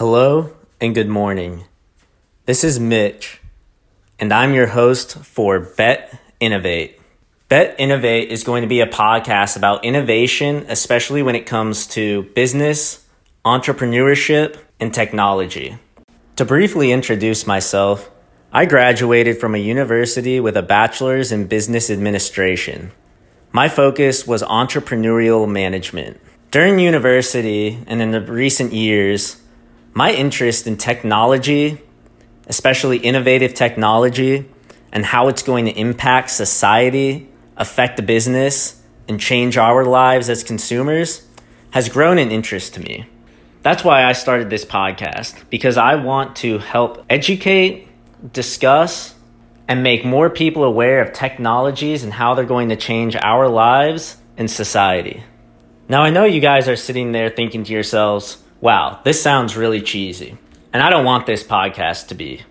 Hello 0.00 0.56
and 0.80 0.94
good 0.94 1.10
morning. 1.10 1.64
This 2.46 2.64
is 2.64 2.80
Mitch, 2.80 3.38
and 4.18 4.32
I'm 4.32 4.54
your 4.54 4.68
host 4.68 5.18
for 5.18 5.60
Bet 5.60 6.18
Innovate. 6.40 6.98
Bet 7.50 7.76
Innovate 7.78 8.30
is 8.30 8.42
going 8.42 8.62
to 8.62 8.66
be 8.66 8.80
a 8.80 8.86
podcast 8.86 9.58
about 9.58 9.84
innovation, 9.84 10.64
especially 10.68 11.22
when 11.22 11.34
it 11.34 11.44
comes 11.44 11.86
to 11.88 12.22
business, 12.34 13.06
entrepreneurship, 13.44 14.56
and 14.80 14.94
technology. 14.94 15.76
To 16.36 16.46
briefly 16.46 16.92
introduce 16.92 17.46
myself, 17.46 18.10
I 18.54 18.64
graduated 18.64 19.38
from 19.38 19.54
a 19.54 19.58
university 19.58 20.40
with 20.40 20.56
a 20.56 20.62
bachelor's 20.62 21.30
in 21.30 21.46
business 21.46 21.90
administration. 21.90 22.92
My 23.52 23.68
focus 23.68 24.26
was 24.26 24.42
entrepreneurial 24.44 25.46
management. 25.46 26.18
During 26.50 26.78
university 26.78 27.84
and 27.86 28.00
in 28.00 28.12
the 28.12 28.22
recent 28.22 28.72
years, 28.72 29.36
my 29.92 30.12
interest 30.12 30.66
in 30.66 30.76
technology, 30.76 31.80
especially 32.46 32.98
innovative 32.98 33.54
technology, 33.54 34.48
and 34.92 35.04
how 35.04 35.28
it's 35.28 35.42
going 35.42 35.66
to 35.66 35.72
impact 35.72 36.30
society, 36.30 37.28
affect 37.56 37.96
the 37.96 38.02
business, 38.02 38.82
and 39.08 39.20
change 39.20 39.56
our 39.56 39.84
lives 39.84 40.28
as 40.28 40.42
consumers 40.44 41.26
has 41.70 41.88
grown 41.88 42.18
in 42.18 42.30
interest 42.30 42.74
to 42.74 42.80
me. 42.80 43.06
That's 43.62 43.84
why 43.84 44.04
I 44.04 44.12
started 44.12 44.50
this 44.50 44.64
podcast, 44.64 45.48
because 45.50 45.76
I 45.76 45.96
want 45.96 46.36
to 46.36 46.58
help 46.58 47.04
educate, 47.10 47.88
discuss, 48.32 49.14
and 49.68 49.82
make 49.82 50.04
more 50.04 50.30
people 50.30 50.64
aware 50.64 51.00
of 51.00 51.12
technologies 51.12 52.02
and 52.02 52.12
how 52.12 52.34
they're 52.34 52.44
going 52.44 52.70
to 52.70 52.76
change 52.76 53.14
our 53.16 53.48
lives 53.48 54.16
and 54.36 54.50
society. 54.50 55.22
Now, 55.88 56.02
I 56.02 56.10
know 56.10 56.24
you 56.24 56.40
guys 56.40 56.68
are 56.68 56.76
sitting 56.76 57.12
there 57.12 57.30
thinking 57.30 57.64
to 57.64 57.72
yourselves, 57.72 58.42
wow, 58.60 59.00
this 59.04 59.22
sounds 59.22 59.56
really 59.56 59.80
cheesy. 59.80 60.36
And 60.72 60.82
I 60.82 60.90
don't 60.90 61.04
want 61.04 61.26
this 61.26 61.42
podcast 61.42 62.08
to 62.08 62.14
be. 62.14 62.42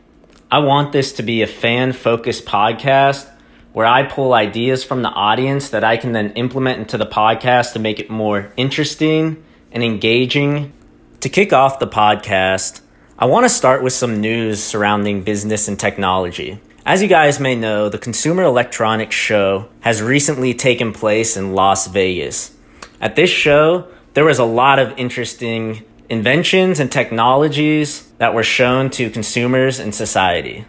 I 0.51 0.59
want 0.59 0.91
this 0.91 1.13
to 1.13 1.23
be 1.23 1.41
a 1.41 1.47
fan 1.47 1.93
focused 1.93 2.45
podcast 2.45 3.29
where 3.71 3.85
I 3.85 4.03
pull 4.03 4.33
ideas 4.33 4.83
from 4.83 5.03
the 5.03 5.09
audience 5.09 5.69
that 5.69 5.83
I 5.83 5.97
can 5.97 6.11
then 6.11 6.31
implement 6.31 6.79
into 6.79 6.97
the 6.97 7.05
podcast 7.05 7.73
to 7.73 7.79
make 7.79 7.99
it 7.99 8.09
more 8.09 8.51
interesting 8.57 9.43
and 9.71 9.83
engaging. 9.83 10.73
To 11.21 11.29
kick 11.29 11.53
off 11.53 11.79
the 11.79 11.87
podcast, 11.87 12.81
I 13.17 13.25
want 13.25 13.45
to 13.45 13.49
start 13.49 13.83
with 13.83 13.93
some 13.93 14.19
news 14.19 14.63
surrounding 14.63 15.23
business 15.23 15.67
and 15.67 15.79
technology. 15.79 16.59
As 16.85 17.03
you 17.03 17.07
guys 17.07 17.39
may 17.39 17.55
know, 17.55 17.87
the 17.87 17.99
Consumer 17.99 18.43
Electronics 18.43 19.15
Show 19.15 19.69
has 19.81 20.01
recently 20.01 20.55
taken 20.55 20.91
place 20.91 21.37
in 21.37 21.53
Las 21.53 21.85
Vegas. 21.87 22.55
At 22.99 23.15
this 23.15 23.29
show, 23.29 23.87
there 24.15 24.25
was 24.25 24.39
a 24.39 24.45
lot 24.45 24.79
of 24.79 24.97
interesting 24.97 25.83
inventions 26.09 26.79
and 26.79 26.91
technologies 26.91 28.11
that 28.17 28.33
were 28.33 28.43
shown 28.43 28.89
to 28.89 29.09
consumers 29.09 29.79
and 29.79 29.93
society. 29.93 30.65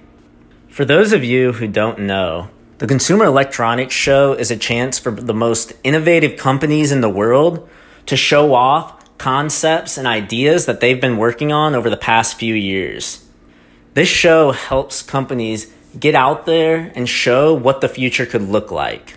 For 0.69 0.85
those 0.85 1.13
of 1.13 1.25
you 1.25 1.53
who 1.53 1.67
don't 1.67 2.01
know, 2.01 2.51
the 2.79 2.87
Consumer 2.87 3.25
Electronics 3.25 3.95
Show 3.95 4.35
is 4.35 4.51
a 4.51 4.57
chance 4.57 4.99
for 4.99 5.11
the 5.11 5.35
most 5.35 5.73
innovative 5.83 6.39
companies 6.39 6.93
in 6.93 7.01
the 7.01 7.09
world 7.09 7.69
to 8.07 8.17
show 8.17 8.55
off 8.55 9.19
concepts 9.19 9.99
and 9.99 10.07
ideas 10.07 10.67
that 10.67 10.81
they've 10.81 11.01
been 11.01 11.19
working 11.19 11.53
on 11.53 11.75
over 11.75 11.91
the 11.91 11.97
past 11.97 12.37
few 12.37 12.55
years. 12.55 13.27
This 13.95 14.09
show 14.09 14.53
helps 14.53 15.03
companies 15.03 15.73
get 15.99 16.15
out 16.15 16.47
there 16.47 16.93
and 16.95 17.09
show 17.09 17.53
what 17.53 17.81
the 17.81 17.89
future 17.89 18.25
could 18.25 18.43
look 18.43 18.71
like. 18.71 19.17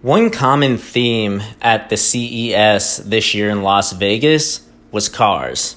One 0.00 0.30
common 0.30 0.78
theme 0.78 1.42
at 1.60 1.90
the 1.90 1.96
CES 1.96 2.98
this 2.98 3.34
year 3.34 3.50
in 3.50 3.62
Las 3.62 3.92
Vegas 3.92 4.65
was 4.90 5.08
cars. 5.08 5.76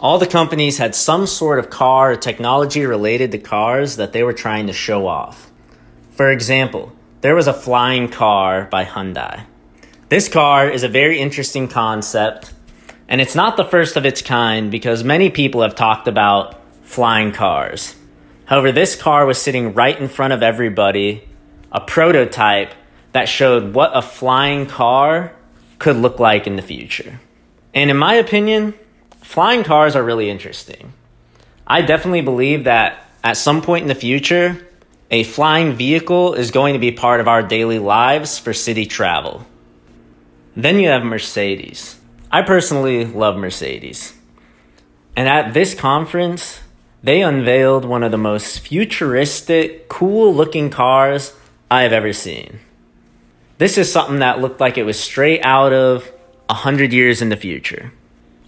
All 0.00 0.18
the 0.18 0.26
companies 0.26 0.78
had 0.78 0.94
some 0.94 1.26
sort 1.26 1.58
of 1.58 1.70
car 1.70 2.12
or 2.12 2.16
technology 2.16 2.86
related 2.86 3.32
to 3.32 3.38
cars 3.38 3.96
that 3.96 4.12
they 4.12 4.22
were 4.22 4.32
trying 4.32 4.68
to 4.68 4.72
show 4.72 5.06
off. 5.06 5.50
For 6.10 6.30
example, 6.30 6.92
there 7.20 7.34
was 7.34 7.48
a 7.48 7.52
flying 7.52 8.08
car 8.08 8.66
by 8.70 8.84
Hyundai. 8.84 9.46
This 10.08 10.28
car 10.28 10.68
is 10.68 10.84
a 10.84 10.88
very 10.88 11.18
interesting 11.18 11.68
concept, 11.68 12.52
and 13.08 13.20
it's 13.20 13.34
not 13.34 13.56
the 13.56 13.64
first 13.64 13.96
of 13.96 14.06
its 14.06 14.22
kind 14.22 14.70
because 14.70 15.02
many 15.02 15.30
people 15.30 15.62
have 15.62 15.74
talked 15.74 16.06
about 16.06 16.60
flying 16.82 17.32
cars. 17.32 17.96
However, 18.44 18.72
this 18.72 18.96
car 18.96 19.26
was 19.26 19.36
sitting 19.36 19.74
right 19.74 19.98
in 19.98 20.08
front 20.08 20.32
of 20.32 20.42
everybody, 20.42 21.28
a 21.70 21.80
prototype 21.80 22.72
that 23.12 23.28
showed 23.28 23.74
what 23.74 23.90
a 23.94 24.00
flying 24.00 24.66
car 24.66 25.32
could 25.78 25.96
look 25.96 26.18
like 26.18 26.46
in 26.46 26.56
the 26.56 26.62
future. 26.62 27.20
And 27.78 27.92
in 27.92 27.96
my 27.96 28.14
opinion, 28.14 28.74
flying 29.22 29.62
cars 29.62 29.94
are 29.94 30.02
really 30.02 30.28
interesting. 30.28 30.94
I 31.64 31.80
definitely 31.82 32.22
believe 32.22 32.64
that 32.64 33.04
at 33.22 33.36
some 33.36 33.62
point 33.62 33.82
in 33.82 33.88
the 33.88 33.94
future, 33.94 34.66
a 35.12 35.22
flying 35.22 35.74
vehicle 35.74 36.34
is 36.34 36.50
going 36.50 36.72
to 36.72 36.80
be 36.80 36.90
part 36.90 37.20
of 37.20 37.28
our 37.28 37.40
daily 37.40 37.78
lives 37.78 38.36
for 38.36 38.52
city 38.52 38.84
travel. 38.84 39.46
Then 40.56 40.80
you 40.80 40.88
have 40.88 41.04
Mercedes. 41.04 42.00
I 42.32 42.42
personally 42.42 43.04
love 43.04 43.36
Mercedes. 43.36 44.12
And 45.14 45.28
at 45.28 45.54
this 45.54 45.72
conference, 45.72 46.58
they 47.04 47.22
unveiled 47.22 47.84
one 47.84 48.02
of 48.02 48.10
the 48.10 48.18
most 48.18 48.58
futuristic, 48.58 49.88
cool 49.88 50.34
looking 50.34 50.70
cars 50.70 51.32
I 51.70 51.84
have 51.84 51.92
ever 51.92 52.12
seen. 52.12 52.58
This 53.58 53.78
is 53.78 53.92
something 53.92 54.18
that 54.18 54.40
looked 54.40 54.58
like 54.58 54.78
it 54.78 54.84
was 54.84 54.98
straight 54.98 55.42
out 55.44 55.72
of 55.72 56.10
100 56.48 56.92
years 56.92 57.20
in 57.20 57.28
the 57.28 57.36
future. 57.36 57.92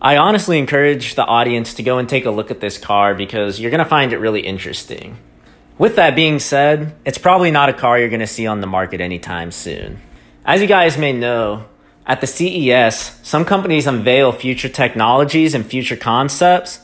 I 0.01 0.17
honestly 0.17 0.59
encourage 0.59 1.15
the 1.15 1.27
audience 1.27 1.75
to 1.75 1.83
go 1.83 1.99
and 1.99 2.09
take 2.09 2.25
a 2.25 2.31
look 2.31 2.51
at 2.51 2.61
this 2.61 2.79
car 2.79 3.15
because 3.15 3.61
you're 3.61 3.71
going 3.71 3.85
to 3.85 3.85
find 3.85 4.13
it 4.13 4.19
really 4.19 4.41
interesting. 4.41 5.19
With 5.77 5.97
that 5.97 6.17
being 6.17 6.39
said, 6.39 6.95
it's 7.05 7.19
probably 7.19 7.51
not 7.51 7.69
a 7.69 7.75
car 7.75 7.99
you're 7.99 8.09
going 8.09 8.21
to 8.21 8.27
see 8.27 8.47
on 8.47 8.61
the 8.61 8.67
market 8.67 9.01
anytime 9.01 9.51
soon. 9.53 10.01
As 10.47 10.63
you 10.63 10.67
guys 10.67 10.97
may 10.97 11.13
know, 11.13 11.67
at 12.07 12.23
the 12.23 12.27
CES, 12.27 13.21
some 13.23 13.45
companies 13.45 13.87
unveil 13.87 14.33
future 14.33 14.71
technologies 14.71 15.55
and 15.55 15.65
future 15.67 15.97
concepts. 15.97 16.81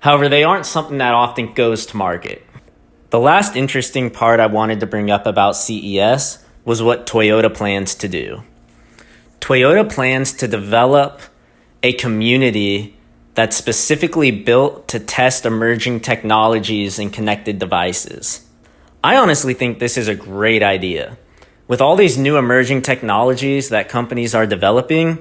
However, 0.00 0.28
they 0.28 0.44
aren't 0.44 0.66
something 0.66 0.98
that 0.98 1.14
often 1.14 1.54
goes 1.54 1.86
to 1.86 1.96
market. 1.96 2.46
The 3.08 3.18
last 3.18 3.56
interesting 3.56 4.10
part 4.10 4.40
I 4.40 4.46
wanted 4.46 4.80
to 4.80 4.86
bring 4.86 5.10
up 5.10 5.26
about 5.26 5.56
CES 5.56 6.44
was 6.64 6.82
what 6.82 7.06
Toyota 7.06 7.52
plans 7.52 7.94
to 7.96 8.08
do. 8.08 8.42
Toyota 9.42 9.92
plans 9.92 10.32
to 10.34 10.46
develop 10.46 11.20
a 11.82 11.92
community 11.94 12.96
that's 13.34 13.56
specifically 13.56 14.30
built 14.30 14.86
to 14.86 15.00
test 15.00 15.44
emerging 15.44 15.98
technologies 15.98 16.96
and 16.96 17.12
connected 17.12 17.58
devices. 17.58 18.46
I 19.02 19.16
honestly 19.16 19.52
think 19.52 19.80
this 19.80 19.98
is 19.98 20.06
a 20.06 20.14
great 20.14 20.62
idea. 20.62 21.18
With 21.66 21.80
all 21.80 21.96
these 21.96 22.16
new 22.16 22.36
emerging 22.36 22.82
technologies 22.82 23.68
that 23.70 23.88
companies 23.88 24.32
are 24.32 24.46
developing, 24.46 25.18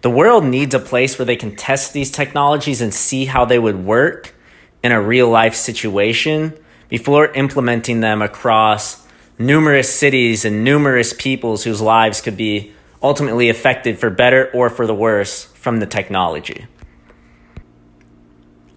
the 0.00 0.10
world 0.10 0.44
needs 0.44 0.74
a 0.74 0.80
place 0.80 1.16
where 1.20 1.26
they 1.26 1.36
can 1.36 1.54
test 1.54 1.92
these 1.92 2.10
technologies 2.10 2.80
and 2.80 2.92
see 2.92 3.26
how 3.26 3.44
they 3.44 3.60
would 3.60 3.84
work 3.84 4.34
in 4.82 4.90
a 4.90 5.00
real 5.00 5.28
life 5.28 5.54
situation 5.54 6.52
before 6.88 7.32
implementing 7.34 8.00
them 8.00 8.22
across 8.22 9.06
numerous 9.38 9.94
cities 9.94 10.44
and 10.44 10.64
numerous 10.64 11.12
peoples 11.12 11.62
whose 11.62 11.80
lives 11.80 12.20
could 12.20 12.36
be 12.36 12.74
ultimately 13.02 13.48
affected 13.48 13.98
for 13.98 14.10
better 14.10 14.50
or 14.52 14.70
for 14.70 14.86
the 14.86 14.94
worse 14.94 15.44
from 15.44 15.78
the 15.80 15.86
technology. 15.86 16.66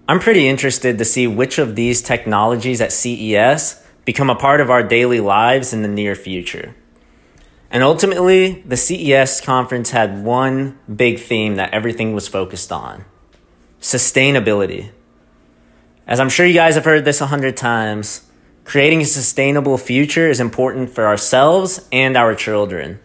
I'm 0.08 0.20
pretty 0.20 0.48
interested 0.48 0.98
to 0.98 1.06
see 1.06 1.28
which 1.28 1.58
of 1.58 1.76
these 1.76 2.02
technologies 2.02 2.82
at 2.82 2.92
CES 2.92 3.82
become 4.04 4.30
a 4.30 4.36
part 4.36 4.60
of 4.60 4.70
our 4.70 4.84
daily 4.84 5.20
lives 5.20 5.74
in 5.74 5.84
the 5.84 5.88
near 5.88 6.16
future. 6.16 6.76
And 7.70 7.84
ultimately, 7.84 8.62
the 8.66 8.76
CES 8.76 9.40
conference 9.40 9.92
had 9.92 10.24
one 10.24 10.78
big 10.94 11.20
theme 11.20 11.56
that 11.56 11.74
everything 11.74 12.14
was 12.14 12.28
focused 12.28 12.72
on 12.72 13.06
sustainability. 13.80 14.92
As 16.06 16.20
I'm 16.20 16.30
sure 16.30 16.46
you 16.46 16.54
guys 16.54 16.76
have 16.76 16.86
heard 16.86 17.06
this 17.06 17.22
a 17.22 17.28
hundred 17.28 17.58
times, 17.58 18.30
creating 18.64 19.02
a 19.02 19.06
sustainable 19.06 19.78
future 19.78 20.30
is 20.30 20.40
important 20.40 20.90
for 20.90 21.08
ourselves 21.08 21.88
and 21.92 22.16
our 22.16 22.36
children. 22.36 23.00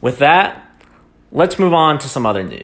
With 0.00 0.18
that, 0.18 0.64
let's 1.32 1.58
move 1.58 1.74
on 1.74 1.98
to 1.98 2.08
some 2.08 2.24
other 2.24 2.44
news. 2.44 2.62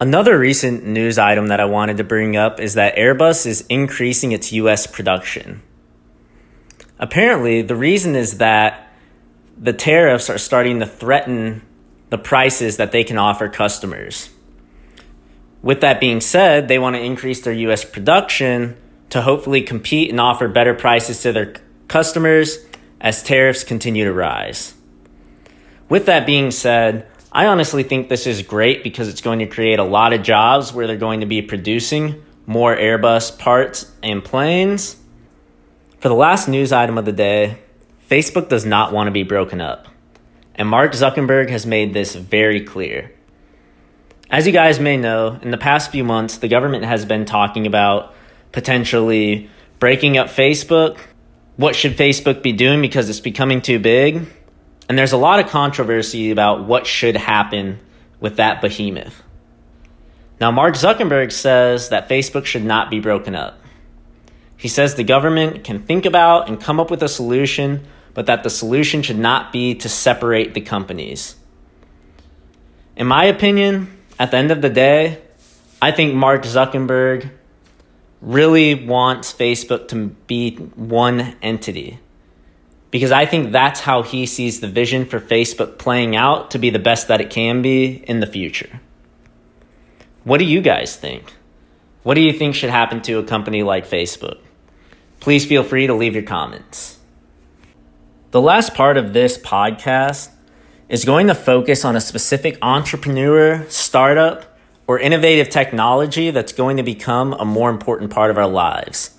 Another 0.00 0.38
recent 0.38 0.84
news 0.84 1.18
item 1.18 1.48
that 1.48 1.58
I 1.58 1.64
wanted 1.64 1.96
to 1.96 2.04
bring 2.04 2.36
up 2.36 2.60
is 2.60 2.74
that 2.74 2.94
Airbus 2.94 3.46
is 3.46 3.66
increasing 3.68 4.30
its 4.30 4.52
US 4.52 4.86
production. 4.86 5.62
Apparently, 7.00 7.62
the 7.62 7.74
reason 7.74 8.14
is 8.14 8.38
that 8.38 8.92
the 9.56 9.72
tariffs 9.72 10.30
are 10.30 10.38
starting 10.38 10.78
to 10.78 10.86
threaten 10.86 11.62
the 12.10 12.18
prices 12.18 12.76
that 12.76 12.92
they 12.92 13.02
can 13.02 13.18
offer 13.18 13.48
customers. 13.48 14.30
With 15.62 15.80
that 15.80 15.98
being 15.98 16.20
said, 16.20 16.68
they 16.68 16.78
want 16.78 16.94
to 16.94 17.02
increase 17.02 17.40
their 17.40 17.52
US 17.52 17.84
production 17.84 18.76
to 19.10 19.22
hopefully 19.22 19.62
compete 19.62 20.10
and 20.10 20.20
offer 20.20 20.46
better 20.46 20.74
prices 20.74 21.22
to 21.22 21.32
their 21.32 21.54
customers 21.88 22.64
as 23.00 23.22
tariffs 23.22 23.64
continue 23.64 24.04
to 24.04 24.12
rise. 24.12 24.74
With 25.88 26.06
that 26.06 26.26
being 26.26 26.50
said, 26.50 27.06
I 27.32 27.46
honestly 27.46 27.82
think 27.82 28.08
this 28.08 28.26
is 28.26 28.42
great 28.42 28.82
because 28.82 29.08
it's 29.08 29.20
going 29.20 29.38
to 29.38 29.46
create 29.46 29.78
a 29.78 29.84
lot 29.84 30.12
of 30.12 30.22
jobs 30.22 30.72
where 30.72 30.86
they're 30.86 30.96
going 30.96 31.20
to 31.20 31.26
be 31.26 31.42
producing 31.42 32.22
more 32.46 32.76
Airbus 32.76 33.38
parts 33.38 33.90
and 34.02 34.24
planes. 34.24 34.96
For 36.00 36.08
the 36.08 36.14
last 36.14 36.48
news 36.48 36.72
item 36.72 36.98
of 36.98 37.04
the 37.04 37.12
day, 37.12 37.58
Facebook 38.08 38.48
does 38.48 38.64
not 38.64 38.92
want 38.92 39.06
to 39.06 39.10
be 39.10 39.22
broken 39.22 39.60
up. 39.60 39.88
And 40.54 40.68
Mark 40.68 40.92
Zuckerberg 40.92 41.50
has 41.50 41.66
made 41.66 41.94
this 41.94 42.14
very 42.14 42.62
clear. 42.64 43.12
As 44.30 44.46
you 44.46 44.52
guys 44.52 44.80
may 44.80 44.96
know, 44.96 45.38
in 45.40 45.50
the 45.50 45.58
past 45.58 45.90
few 45.90 46.04
months, 46.04 46.38
the 46.38 46.48
government 46.48 46.84
has 46.84 47.04
been 47.04 47.24
talking 47.24 47.66
about 47.66 48.14
potentially 48.52 49.48
breaking 49.78 50.18
up 50.18 50.28
Facebook. 50.28 50.98
What 51.56 51.74
should 51.74 51.96
Facebook 51.96 52.42
be 52.42 52.52
doing 52.52 52.80
because 52.80 53.08
it's 53.08 53.20
becoming 53.20 53.62
too 53.62 53.78
big? 53.78 54.26
And 54.88 54.98
there's 54.98 55.12
a 55.12 55.18
lot 55.18 55.40
of 55.40 55.48
controversy 55.48 56.30
about 56.30 56.64
what 56.64 56.86
should 56.86 57.16
happen 57.16 57.78
with 58.20 58.36
that 58.36 58.60
behemoth. 58.60 59.22
Now, 60.40 60.50
Mark 60.50 60.74
Zuckerberg 60.74 61.32
says 61.32 61.88
that 61.90 62.08
Facebook 62.08 62.46
should 62.46 62.64
not 62.64 62.90
be 62.90 63.00
broken 63.00 63.34
up. 63.34 63.60
He 64.56 64.68
says 64.68 64.94
the 64.94 65.04
government 65.04 65.62
can 65.64 65.82
think 65.82 66.06
about 66.06 66.48
and 66.48 66.60
come 66.60 66.80
up 66.80 66.90
with 66.90 67.02
a 67.02 67.08
solution, 67.08 67.86
but 68.14 68.26
that 68.26 68.42
the 68.42 68.50
solution 68.50 69.02
should 69.02 69.18
not 69.18 69.52
be 69.52 69.74
to 69.76 69.88
separate 69.88 70.54
the 70.54 70.60
companies. 70.60 71.36
In 72.96 73.06
my 73.06 73.24
opinion, 73.24 73.96
at 74.18 74.30
the 74.30 74.36
end 74.36 74.50
of 74.50 74.62
the 74.62 74.70
day, 74.70 75.22
I 75.80 75.92
think 75.92 76.14
Mark 76.14 76.42
Zuckerberg 76.42 77.30
really 78.20 78.74
wants 78.74 79.32
Facebook 79.32 79.88
to 79.88 80.08
be 80.26 80.56
one 80.56 81.36
entity. 81.40 82.00
Because 82.90 83.12
I 83.12 83.26
think 83.26 83.52
that's 83.52 83.80
how 83.80 84.02
he 84.02 84.24
sees 84.24 84.60
the 84.60 84.68
vision 84.68 85.04
for 85.04 85.20
Facebook 85.20 85.78
playing 85.78 86.16
out 86.16 86.50
to 86.52 86.58
be 86.58 86.70
the 86.70 86.78
best 86.78 87.08
that 87.08 87.20
it 87.20 87.30
can 87.30 87.60
be 87.60 88.02
in 88.08 88.20
the 88.20 88.26
future. 88.26 88.80
What 90.24 90.38
do 90.38 90.44
you 90.44 90.60
guys 90.60 90.96
think? 90.96 91.34
What 92.02 92.14
do 92.14 92.20
you 92.20 92.32
think 92.32 92.54
should 92.54 92.70
happen 92.70 93.02
to 93.02 93.18
a 93.18 93.22
company 93.24 93.62
like 93.62 93.86
Facebook? 93.86 94.38
Please 95.20 95.44
feel 95.44 95.62
free 95.62 95.86
to 95.86 95.94
leave 95.94 96.14
your 96.14 96.22
comments. 96.22 96.98
The 98.30 98.40
last 98.40 98.74
part 98.74 98.96
of 98.96 99.12
this 99.12 99.36
podcast 99.38 100.30
is 100.88 101.04
going 101.04 101.26
to 101.26 101.34
focus 101.34 101.84
on 101.84 101.96
a 101.96 102.00
specific 102.00 102.58
entrepreneur, 102.62 103.66
startup, 103.68 104.58
or 104.86 104.98
innovative 104.98 105.50
technology 105.50 106.30
that's 106.30 106.52
going 106.52 106.78
to 106.78 106.82
become 106.82 107.34
a 107.34 107.44
more 107.44 107.68
important 107.68 108.10
part 108.10 108.30
of 108.30 108.38
our 108.38 108.48
lives. 108.48 109.10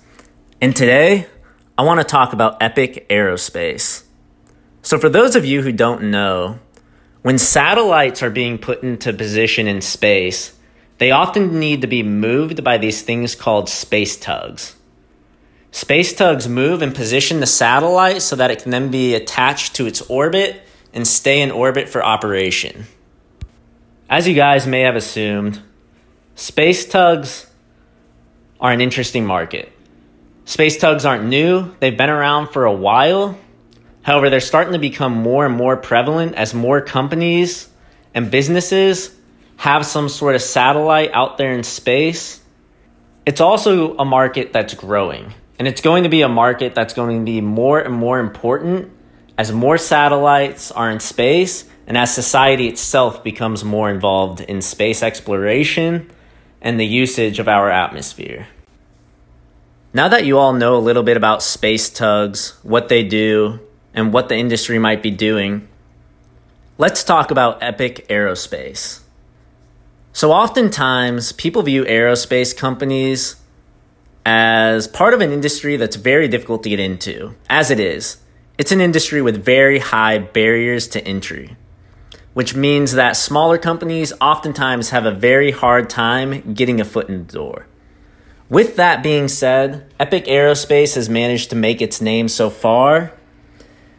And 0.60 0.74
today, 0.74 1.26
I 1.80 1.82
want 1.82 1.98
to 1.98 2.04
talk 2.04 2.34
about 2.34 2.62
Epic 2.62 3.08
Aerospace. 3.08 4.02
So, 4.82 4.98
for 4.98 5.08
those 5.08 5.34
of 5.34 5.46
you 5.46 5.62
who 5.62 5.72
don't 5.72 6.10
know, 6.10 6.58
when 7.22 7.38
satellites 7.38 8.22
are 8.22 8.28
being 8.28 8.58
put 8.58 8.82
into 8.82 9.14
position 9.14 9.66
in 9.66 9.80
space, 9.80 10.54
they 10.98 11.10
often 11.10 11.58
need 11.58 11.80
to 11.80 11.86
be 11.86 12.02
moved 12.02 12.62
by 12.62 12.76
these 12.76 13.00
things 13.00 13.34
called 13.34 13.70
space 13.70 14.18
tugs. 14.18 14.76
Space 15.70 16.12
tugs 16.12 16.46
move 16.46 16.82
and 16.82 16.94
position 16.94 17.40
the 17.40 17.46
satellite 17.46 18.20
so 18.20 18.36
that 18.36 18.50
it 18.50 18.62
can 18.62 18.72
then 18.72 18.90
be 18.90 19.14
attached 19.14 19.74
to 19.76 19.86
its 19.86 20.02
orbit 20.02 20.60
and 20.92 21.06
stay 21.06 21.40
in 21.40 21.50
orbit 21.50 21.88
for 21.88 22.04
operation. 22.04 22.88
As 24.06 24.28
you 24.28 24.34
guys 24.34 24.66
may 24.66 24.82
have 24.82 24.96
assumed, 24.96 25.62
space 26.34 26.84
tugs 26.84 27.46
are 28.60 28.70
an 28.70 28.82
interesting 28.82 29.24
market. 29.24 29.72
Space 30.50 30.78
tugs 30.78 31.04
aren't 31.04 31.26
new, 31.26 31.72
they've 31.78 31.96
been 31.96 32.10
around 32.10 32.48
for 32.48 32.64
a 32.64 32.72
while. 32.72 33.38
However, 34.02 34.28
they're 34.28 34.40
starting 34.40 34.72
to 34.72 34.80
become 34.80 35.12
more 35.12 35.46
and 35.46 35.54
more 35.54 35.76
prevalent 35.76 36.34
as 36.34 36.52
more 36.52 36.80
companies 36.80 37.68
and 38.14 38.32
businesses 38.32 39.14
have 39.58 39.86
some 39.86 40.08
sort 40.08 40.34
of 40.34 40.42
satellite 40.42 41.12
out 41.12 41.38
there 41.38 41.52
in 41.52 41.62
space. 41.62 42.40
It's 43.24 43.40
also 43.40 43.96
a 43.96 44.04
market 44.04 44.52
that's 44.52 44.74
growing, 44.74 45.34
and 45.56 45.68
it's 45.68 45.80
going 45.80 46.02
to 46.02 46.08
be 46.08 46.22
a 46.22 46.28
market 46.28 46.74
that's 46.74 46.94
going 46.94 47.20
to 47.20 47.24
be 47.24 47.40
more 47.40 47.78
and 47.78 47.94
more 47.94 48.18
important 48.18 48.90
as 49.38 49.52
more 49.52 49.78
satellites 49.78 50.72
are 50.72 50.90
in 50.90 50.98
space 50.98 51.64
and 51.86 51.96
as 51.96 52.12
society 52.12 52.66
itself 52.66 53.22
becomes 53.22 53.62
more 53.62 53.88
involved 53.88 54.40
in 54.40 54.62
space 54.62 55.00
exploration 55.00 56.10
and 56.60 56.80
the 56.80 56.86
usage 56.86 57.38
of 57.38 57.46
our 57.46 57.70
atmosphere. 57.70 58.48
Now 59.92 60.06
that 60.06 60.24
you 60.24 60.38
all 60.38 60.52
know 60.52 60.76
a 60.76 60.78
little 60.78 61.02
bit 61.02 61.16
about 61.16 61.42
space 61.42 61.90
tugs, 61.90 62.56
what 62.62 62.88
they 62.88 63.02
do, 63.02 63.58
and 63.92 64.12
what 64.12 64.28
the 64.28 64.36
industry 64.36 64.78
might 64.78 65.02
be 65.02 65.10
doing, 65.10 65.66
let's 66.78 67.02
talk 67.02 67.32
about 67.32 67.60
Epic 67.60 68.06
Aerospace. 68.08 69.00
So, 70.12 70.30
oftentimes, 70.30 71.32
people 71.32 71.62
view 71.62 71.84
aerospace 71.84 72.56
companies 72.56 73.34
as 74.24 74.86
part 74.86 75.12
of 75.12 75.20
an 75.20 75.32
industry 75.32 75.76
that's 75.76 75.96
very 75.96 76.28
difficult 76.28 76.62
to 76.62 76.68
get 76.68 76.78
into, 76.78 77.34
as 77.48 77.72
it 77.72 77.80
is. 77.80 78.18
It's 78.58 78.70
an 78.70 78.80
industry 78.80 79.20
with 79.20 79.44
very 79.44 79.80
high 79.80 80.18
barriers 80.18 80.86
to 80.88 81.04
entry, 81.04 81.56
which 82.32 82.54
means 82.54 82.92
that 82.92 83.16
smaller 83.16 83.58
companies 83.58 84.12
oftentimes 84.20 84.90
have 84.90 85.04
a 85.04 85.10
very 85.10 85.50
hard 85.50 85.90
time 85.90 86.54
getting 86.54 86.80
a 86.80 86.84
foot 86.84 87.08
in 87.08 87.26
the 87.26 87.32
door. 87.32 87.66
With 88.50 88.74
that 88.74 89.04
being 89.04 89.28
said, 89.28 89.86
Epic 90.00 90.24
Aerospace 90.24 90.96
has 90.96 91.08
managed 91.08 91.50
to 91.50 91.56
make 91.56 91.80
its 91.80 92.00
name 92.00 92.26
so 92.26 92.50
far 92.50 93.12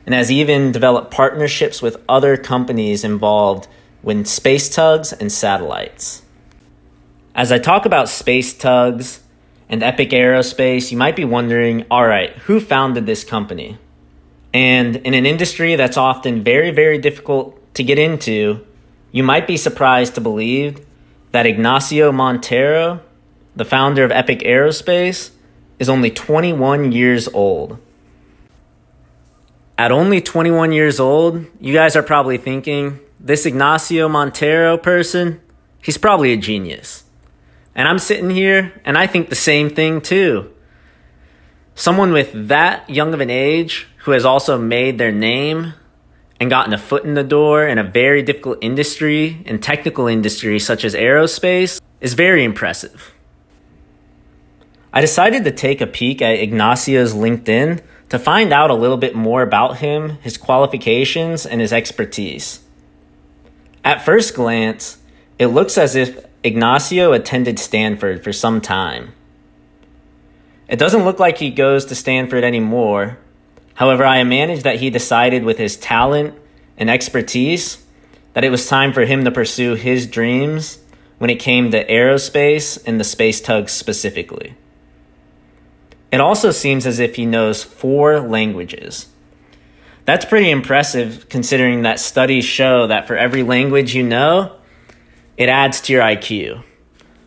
and 0.05 0.13
has 0.13 0.29
even 0.29 0.73
developed 0.73 1.09
partnerships 1.09 1.81
with 1.81 2.03
other 2.09 2.35
companies 2.35 3.05
involved 3.05 3.69
with 4.03 4.27
space 4.27 4.67
tugs 4.67 5.13
and 5.13 5.31
satellites. 5.31 6.23
As 7.33 7.49
I 7.49 7.59
talk 7.59 7.85
about 7.85 8.09
space 8.09 8.53
tugs 8.53 9.21
and 9.69 9.81
Epic 9.81 10.09
Aerospace, 10.09 10.91
you 10.91 10.97
might 10.97 11.15
be 11.15 11.23
wondering 11.23 11.85
all 11.89 12.05
right, 12.05 12.31
who 12.39 12.59
founded 12.59 13.05
this 13.05 13.23
company? 13.23 13.77
And 14.53 14.97
in 14.97 15.13
an 15.13 15.25
industry 15.25 15.77
that's 15.77 15.95
often 15.95 16.43
very, 16.43 16.71
very 16.71 16.97
difficult 16.97 17.57
to 17.75 17.85
get 17.85 17.97
into, 17.97 18.67
you 19.13 19.23
might 19.23 19.47
be 19.47 19.55
surprised 19.55 20.15
to 20.15 20.21
believe 20.21 20.85
that 21.31 21.45
Ignacio 21.45 22.11
Montero, 22.11 23.01
the 23.55 23.65
founder 23.65 24.03
of 24.03 24.11
Epic 24.11 24.39
Aerospace, 24.39 25.31
is 25.79 25.89
only 25.89 26.11
21 26.11 26.91
years 26.91 27.27
old. 27.29 27.79
At 29.77 29.91
only 29.91 30.21
21 30.21 30.71
years 30.71 30.99
old, 30.99 31.45
you 31.59 31.73
guys 31.73 31.95
are 31.95 32.03
probably 32.03 32.37
thinking, 32.37 32.99
this 33.19 33.45
Ignacio 33.45 34.07
Montero 34.07 34.77
person, 34.77 35.41
he's 35.81 35.97
probably 35.97 36.33
a 36.33 36.37
genius. 36.37 37.03
And 37.73 37.87
I'm 37.87 37.99
sitting 37.99 38.29
here 38.29 38.79
and 38.85 38.97
I 38.97 39.07
think 39.07 39.29
the 39.29 39.35
same 39.35 39.69
thing 39.69 40.01
too. 40.01 40.51
Someone 41.75 42.11
with 42.11 42.47
that 42.49 42.89
young 42.89 43.13
of 43.13 43.21
an 43.21 43.29
age 43.29 43.87
who 44.03 44.11
has 44.11 44.25
also 44.25 44.57
made 44.57 44.97
their 44.97 45.11
name 45.11 45.73
and 46.39 46.49
gotten 46.49 46.73
a 46.73 46.77
foot 46.77 47.05
in 47.05 47.13
the 47.13 47.23
door 47.23 47.67
in 47.67 47.77
a 47.77 47.83
very 47.83 48.21
difficult 48.21 48.57
industry 48.61 49.41
and 49.45 49.63
technical 49.63 50.07
industry 50.07 50.59
such 50.59 50.83
as 50.83 50.93
aerospace 50.93 51.79
is 52.01 52.13
very 52.13 52.43
impressive. 52.43 53.13
I 54.93 55.01
decided 55.01 55.43
to 55.43 55.51
take 55.51 55.81
a 55.81 55.87
peek 55.87 56.21
at 56.21 56.39
Ignacio's 56.39 57.13
LinkedIn 57.13 57.81
to 58.09 58.19
find 58.19 58.51
out 58.51 58.69
a 58.69 58.75
little 58.75 58.97
bit 58.97 59.15
more 59.15 59.41
about 59.41 59.77
him, 59.77 60.17
his 60.21 60.37
qualifications, 60.37 61.45
and 61.45 61.61
his 61.61 61.71
expertise. 61.71 62.59
At 63.83 64.03
first 64.03 64.35
glance, 64.35 64.97
it 65.39 65.47
looks 65.47 65.77
as 65.77 65.95
if 65.95 66.25
Ignacio 66.43 67.13
attended 67.13 67.57
Stanford 67.57 68.23
for 68.23 68.33
some 68.33 68.59
time. 68.59 69.13
It 70.67 70.77
doesn't 70.77 71.05
look 71.05 71.19
like 71.19 71.37
he 71.37 71.49
goes 71.49 71.85
to 71.85 71.95
Stanford 71.95 72.43
anymore, 72.43 73.17
However, 73.81 74.05
I 74.05 74.23
managed 74.23 74.63
that 74.63 74.79
he 74.79 74.91
decided 74.91 75.43
with 75.43 75.57
his 75.57 75.75
talent 75.75 76.35
and 76.77 76.87
expertise 76.87 77.83
that 78.33 78.43
it 78.43 78.51
was 78.51 78.67
time 78.67 78.93
for 78.93 79.05
him 79.05 79.25
to 79.25 79.31
pursue 79.31 79.73
his 79.73 80.05
dreams 80.05 80.77
when 81.17 81.31
it 81.31 81.39
came 81.39 81.71
to 81.71 81.87
aerospace 81.87 82.79
and 82.85 82.99
the 82.99 83.03
space 83.03 83.41
tugs 83.41 83.71
specifically. 83.71 84.55
It 86.11 86.19
also 86.19 86.51
seems 86.51 86.85
as 86.85 86.99
if 86.99 87.15
he 87.15 87.25
knows 87.25 87.63
four 87.63 88.19
languages. 88.19 89.07
That's 90.05 90.25
pretty 90.25 90.49
impressive 90.49 91.29
considering 91.29 91.83
that 91.83 91.99
studies 91.99 92.43
show 92.43 92.87
that 92.87 93.07
for 93.07 93.15
every 93.15 93.43
language 93.43 93.95
you 93.95 94.03
know, 94.03 94.57
it 95.37 95.47
adds 95.47 95.79
to 95.81 95.93
your 95.93 96.01
IQ. 96.01 96.63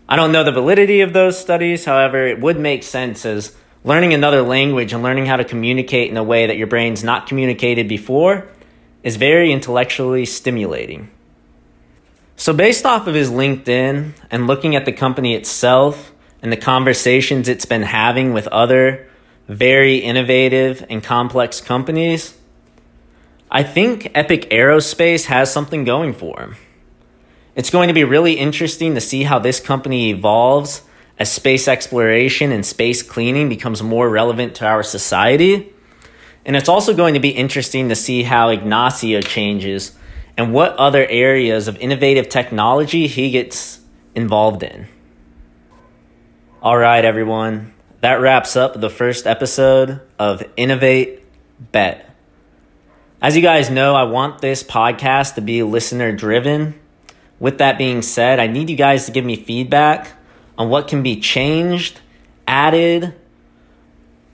I 0.08 0.16
don't 0.16 0.32
know 0.32 0.44
the 0.44 0.52
validity 0.52 1.00
of 1.00 1.12
those 1.12 1.38
studies, 1.38 1.86
however, 1.86 2.26
it 2.26 2.40
would 2.40 2.58
make 2.58 2.82
sense 2.82 3.24
as 3.24 3.56
learning 3.84 4.12
another 4.12 4.42
language 4.42 4.92
and 4.92 5.02
learning 5.02 5.26
how 5.26 5.36
to 5.36 5.44
communicate 5.44 6.10
in 6.10 6.16
a 6.16 6.24
way 6.24 6.46
that 6.46 6.58
your 6.58 6.66
brain's 6.66 7.02
not 7.02 7.26
communicated 7.26 7.88
before 7.88 8.48
is 9.02 9.16
very 9.16 9.52
intellectually 9.52 10.26
stimulating. 10.26 11.10
So, 12.36 12.52
based 12.52 12.84
off 12.84 13.06
of 13.06 13.14
his 13.14 13.30
LinkedIn 13.30 14.12
and 14.30 14.46
looking 14.46 14.74
at 14.74 14.84
the 14.84 14.92
company 14.92 15.34
itself 15.34 16.12
and 16.44 16.52
the 16.52 16.58
conversations 16.58 17.48
it's 17.48 17.64
been 17.64 17.84
having 17.84 18.34
with 18.34 18.46
other 18.48 19.08
very 19.48 19.96
innovative 19.96 20.84
and 20.90 21.02
complex 21.02 21.58
companies, 21.58 22.36
I 23.50 23.62
think 23.62 24.10
Epic 24.14 24.50
Aerospace 24.50 25.24
has 25.24 25.50
something 25.50 25.84
going 25.84 26.12
for 26.12 26.38
him. 26.38 26.56
It's 27.56 27.70
going 27.70 27.88
to 27.88 27.94
be 27.94 28.04
really 28.04 28.34
interesting 28.34 28.94
to 28.94 29.00
see 29.00 29.22
how 29.22 29.38
this 29.38 29.58
company 29.58 30.10
evolves 30.10 30.82
as 31.18 31.32
space 31.32 31.66
exploration 31.66 32.52
and 32.52 32.66
space 32.66 33.02
cleaning 33.02 33.48
becomes 33.48 33.82
more 33.82 34.10
relevant 34.10 34.54
to 34.56 34.66
our 34.66 34.82
society. 34.82 35.72
And 36.44 36.56
it's 36.56 36.68
also 36.68 36.92
going 36.94 37.14
to 37.14 37.20
be 37.20 37.30
interesting 37.30 37.88
to 37.88 37.94
see 37.94 38.22
how 38.22 38.50
Ignacio 38.50 39.22
changes 39.22 39.96
and 40.36 40.52
what 40.52 40.76
other 40.76 41.06
areas 41.06 41.68
of 41.68 41.78
innovative 41.78 42.28
technology 42.28 43.06
he 43.06 43.30
gets 43.30 43.80
involved 44.14 44.62
in. 44.62 44.88
All 46.64 46.78
right, 46.78 47.04
everyone. 47.04 47.74
That 48.00 48.22
wraps 48.22 48.56
up 48.56 48.80
the 48.80 48.88
first 48.88 49.26
episode 49.26 50.00
of 50.18 50.42
Innovate 50.56 51.22
Bet. 51.72 52.08
As 53.20 53.36
you 53.36 53.42
guys 53.42 53.68
know, 53.68 53.94
I 53.94 54.04
want 54.04 54.40
this 54.40 54.62
podcast 54.62 55.34
to 55.34 55.42
be 55.42 55.62
listener 55.62 56.10
driven. 56.12 56.80
With 57.38 57.58
that 57.58 57.76
being 57.76 58.00
said, 58.00 58.40
I 58.40 58.46
need 58.46 58.70
you 58.70 58.76
guys 58.76 59.04
to 59.04 59.12
give 59.12 59.26
me 59.26 59.36
feedback 59.36 60.12
on 60.56 60.70
what 60.70 60.88
can 60.88 61.02
be 61.02 61.20
changed, 61.20 62.00
added, 62.48 63.14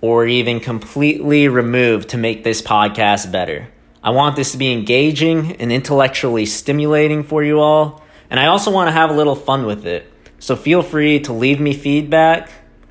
or 0.01 0.25
even 0.25 0.61
completely 0.61 1.49
removed 1.49 2.11
to 2.11 2.17
make 2.17 2.45
this 2.45 2.63
podcast 2.63 3.33
better. 3.33 3.73
I 4.05 4.11
want 4.11 4.37
this 4.37 4.53
to 4.53 4.57
be 4.57 4.73
engaging 4.73 5.57
and 5.57 5.73
intellectually 5.73 6.47
stimulating 6.47 7.25
for 7.25 7.43
you 7.43 7.59
all, 7.59 8.05
and 8.31 8.39
I 8.39 8.47
also 8.47 8.71
want 8.71 8.87
to 8.87 8.93
have 8.93 9.11
a 9.11 9.15
little 9.15 9.35
fun 9.35 9.67
with 9.67 9.85
it. 9.85 10.10
So 10.41 10.57
feel 10.57 10.83
free 10.83 11.21
to 11.21 11.33
leave 11.35 11.61
me 11.61 11.75
feedback 11.75 12.51